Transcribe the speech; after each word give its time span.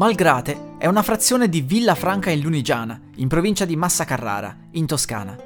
Malgrate 0.00 0.76
è 0.78 0.86
una 0.86 1.02
frazione 1.02 1.50
di 1.50 1.60
Villa 1.60 1.94
Franca 1.94 2.30
in 2.30 2.40
Lunigiana, 2.40 2.98
in 3.16 3.28
provincia 3.28 3.66
di 3.66 3.76
Massa 3.76 4.06
Carrara, 4.06 4.56
in 4.70 4.86
Toscana. 4.86 5.36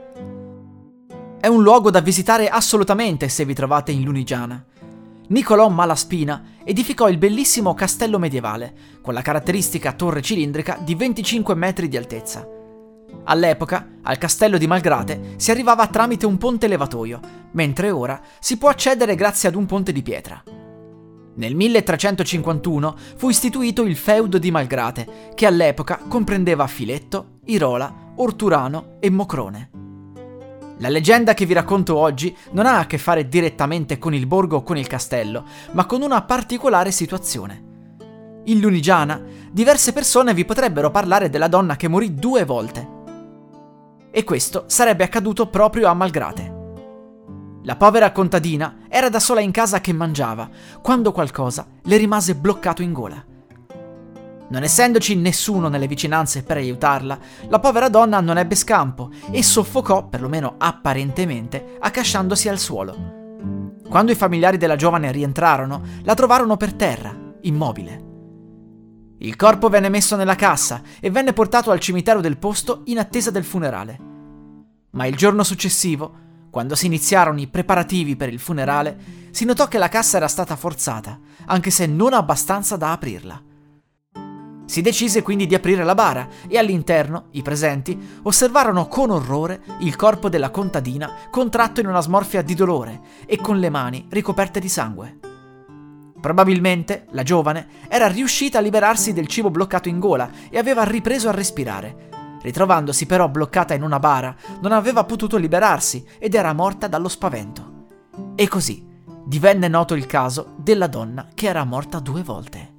È 1.41 1.49
un 1.49 1.61
luogo 1.61 1.91
da 1.91 1.99
visitare 1.99 2.49
assolutamente 2.49 3.29
se 3.29 3.45
vi 3.45 3.53
trovate 3.53 3.91
in 3.91 4.05
Lunigiana. 4.05 4.65
Niccolò 5.27 5.69
Malaspina 5.71 6.41
edificò 6.63 7.09
il 7.09 7.19
bellissimo 7.19 7.75
castello 7.75 8.21
medievale, 8.21 8.75
con 9.03 9.13
la 9.13 9.23
caratteristica 9.23 9.93
torre 9.93 10.23
cilindrica 10.23 10.79
di 10.81 10.95
25 10.95 11.53
metri 11.57 11.89
di 11.89 11.97
altezza. 11.97 12.49
All'epoca, 13.25 13.89
al 14.03 14.19
castello 14.19 14.57
di 14.57 14.69
Malgrate 14.69 15.35
si 15.35 15.51
arrivava 15.51 15.89
tramite 15.89 16.27
un 16.27 16.39
ponte 16.39 16.69
levatoio, 16.69 17.19
mentre 17.55 17.91
ora 17.91 18.21
si 18.39 18.57
può 18.57 18.69
accedere 18.69 19.17
grazie 19.17 19.49
ad 19.49 19.57
un 19.57 19.67
ponte 19.67 19.91
di 19.91 20.03
pietra. 20.03 20.64
Nel 21.37 21.55
1351 21.55 22.97
fu 23.17 23.29
istituito 23.29 23.83
il 23.83 23.97
feudo 23.97 24.39
di 24.39 24.51
Malgrate, 24.51 25.33
che 25.35 25.47
all'epoca 25.47 26.01
comprendeva 26.07 26.67
Filetto, 26.67 27.39
Irola, 27.47 28.13
Orturano 28.17 28.97
e 29.01 29.11
Mocrone. 29.11 29.71
La 30.79 30.89
leggenda 30.89 31.35
che 31.35 31.47
vi 31.47 31.53
racconto 31.53 31.97
oggi 31.97 32.37
non 32.53 32.67
ha 32.67 32.79
a 32.79 32.87
che 32.87 32.99
fare 32.99 33.29
direttamente 33.29 33.99
con 33.99 34.15
il 34.15 34.27
borgo 34.27 34.59
o 34.59 34.63
con 34.63 34.77
il 34.77 34.87
castello, 34.87 35.45
ma 35.73 35.87
con 35.87 36.03
una 36.03 36.23
particolare 36.23 36.91
situazione. 36.91 37.73
In 38.45 38.61
Lunigiana, 38.61 39.21
diverse 39.51 39.93
persone 39.93 40.35
vi 40.35 40.45
potrebbero 40.45 40.91
parlare 40.91 41.31
della 41.31 41.49
donna 41.49 41.77
che 41.77 41.89
morì 41.89 42.15
due 42.15 42.45
volte. 42.45 42.89
E 44.11 44.23
questo 44.23 44.65
sarebbe 44.67 45.03
accaduto 45.03 45.49
proprio 45.49 45.89
a 45.89 45.95
Malgrate. 45.95 46.54
La 47.67 47.77
povera 47.77 48.13
contadina 48.13 48.81
era 48.91 49.09
da 49.09 49.19
sola 49.19 49.41
in 49.41 49.51
casa 49.51 49.81
che 49.81 49.95
mangiava, 49.95 50.51
quando 50.83 51.13
qualcosa 51.13 51.67
le 51.85 51.97
rimase 51.97 52.35
bloccato 52.35 52.83
in 52.83 52.93
gola. 52.93 53.25
Non 54.51 54.63
essendoci 54.63 55.17
nessuno 55.17 55.69
nelle 55.69 55.87
vicinanze 55.87 56.43
per 56.43 56.59
aiutarla, 56.59 57.19
la 57.49 57.59
povera 57.61 57.89
donna 57.89 58.21
non 58.21 58.37
ebbe 58.37 58.55
scampo 58.55 59.11
e 59.31 59.43
soffocò, 59.43 60.09
perlomeno 60.09 60.57
apparentemente, 60.59 61.79
accasciandosi 61.81 62.51
al 62.51 62.59
suolo. 62.59 63.23
Quando 63.89 64.13
i 64.13 64.17
familiari 64.17 64.59
della 64.59 64.77
giovane 64.77 65.11
rientrarono, 65.11 65.83
la 66.03 66.15
trovarono 66.15 66.59
per 66.59 66.75
terra, 66.75 67.17
immobile. 67.41 68.05
Il 69.19 69.37
corpo 69.37 69.71
venne 69.71 69.89
messo 69.89 70.17
nella 70.17 70.35
cassa 70.35 70.83
e 71.01 71.11
venne 71.11 71.33
portato 71.33 71.71
al 71.71 71.81
cimitero 71.81 72.21
del 72.21 72.37
posto 72.37 72.83
in 72.85 72.99
attesa 72.99 73.31
del 73.31 73.45
funerale. 73.45 73.99
Ma 74.91 75.07
il 75.07 75.17
giorno 75.17 75.43
successivo 75.43 76.24
quando 76.55 76.77
si 76.77 76.87
iniziarono 76.87 77.41
i 77.41 77.49
preparativi 77.49 78.15
per 78.15 78.33
il 78.33 78.39
funerale, 78.39 78.97
si 79.33 79.45
notò 79.45 79.67
che 79.67 79.77
la 79.77 79.89
cassa 79.89 80.19
era 80.19 80.29
stata 80.29 80.55
forzata, 80.55 81.19
anche 81.47 81.73
se 81.73 81.85
non 81.87 82.13
abbastanza 82.13 82.77
da 82.77 82.93
aprirla. 82.93 83.43
Si 84.65 84.81
decise 84.81 85.23
quindi 85.23 85.49
di 85.49 85.57
aprire 85.57 85.83
la 85.83 85.97
bara 85.97 86.29
e 86.47 86.57
all'interno 86.57 87.25
i 87.33 87.43
presenti 87.43 87.99
osservarono 88.23 88.87
con 88.87 89.11
orrore 89.11 89.63
il 89.81 89.97
corpo 89.97 90.29
della 90.29 90.51
contadina 90.51 91.13
contratto 91.29 91.81
in 91.81 91.89
una 91.89 92.01
smorfia 92.01 92.43
di 92.43 92.55
dolore 92.55 93.01
e 93.27 93.37
con 93.39 93.59
le 93.59 93.69
mani 93.69 94.07
ricoperte 94.09 94.61
di 94.61 94.69
sangue. 94.69 95.19
Probabilmente 96.21 97.07
la 97.11 97.25
giovane 97.25 97.67
era 97.89 98.07
riuscita 98.07 98.59
a 98.59 98.61
liberarsi 98.61 99.13
del 99.13 99.27
cibo 99.27 99.51
bloccato 99.51 99.89
in 99.89 99.99
gola 99.99 100.31
e 100.49 100.57
aveva 100.57 100.85
ripreso 100.85 101.29
a 101.29 101.33
respirare, 101.33 102.14
Ritrovandosi 102.45 103.07
però 103.07 103.27
bloccata 103.31 103.73
in 103.73 103.83
una 103.83 103.99
bara, 103.99 104.37
non 104.61 104.73
aveva 104.73 105.05
potuto 105.05 105.39
liberarsi 105.39 106.07
ed 106.19 106.35
era 106.35 106.53
morta 106.53 106.89
dallo 106.89 107.09
spavento. 107.09 107.87
E 108.35 108.49
così 108.49 108.87
divenne 109.25 109.67
noto 109.67 109.95
il 109.95 110.05
caso 110.05 110.53
della 110.59 110.87
donna 110.87 111.29
che 111.33 111.47
era 111.47 111.65
morta 111.65 112.01
due 112.01 112.23
volte. 112.23 112.73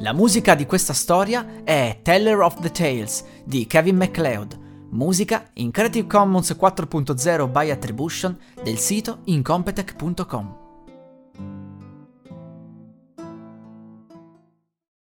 La 0.00 0.12
musica 0.12 0.54
di 0.54 0.66
questa 0.66 0.92
storia 0.92 1.64
è 1.64 2.00
Teller 2.02 2.40
of 2.40 2.60
the 2.60 2.70
Tales 2.70 3.24
di 3.44 3.66
Kevin 3.66 3.96
MacLeod, 3.96 4.58
musica 4.90 5.48
in 5.54 5.70
Creative 5.70 6.06
Commons 6.06 6.50
4.0 6.50 7.50
by 7.50 7.70
Attribution 7.70 8.38
del 8.62 8.76
sito 8.76 9.20
incompetech.com. 9.24 10.65